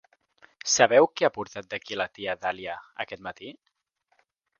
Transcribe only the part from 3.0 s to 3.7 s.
aquest matí?